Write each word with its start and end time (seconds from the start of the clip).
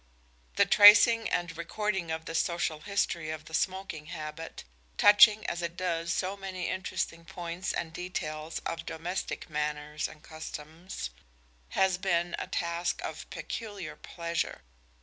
The 0.55 0.65
tracing 0.65 1.29
and 1.29 1.55
recording 1.55 2.09
of 2.09 2.25
this 2.25 2.39
social 2.39 2.79
history 2.79 3.29
of 3.29 3.45
the 3.45 3.53
smoking 3.53 4.07
habit, 4.07 4.63
touching 4.97 5.45
as 5.45 5.61
it 5.61 5.77
does 5.77 6.11
so 6.11 6.35
many 6.35 6.69
interesting 6.69 7.23
points 7.23 7.71
and 7.71 7.93
details 7.93 8.57
of 8.65 8.83
domestic 8.87 9.47
manners 9.47 10.07
and 10.07 10.23
customs, 10.23 11.11
has 11.77 11.99
been 11.99 12.35
a 12.39 12.47
task 12.47 12.99
of 13.03 13.29
peculiar 13.29 13.95
pleasure. 13.95 14.63